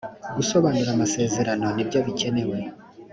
[0.35, 2.57] gusobanura amasezerano nibyo bikenewe.